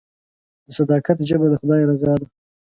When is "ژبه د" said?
1.29-1.53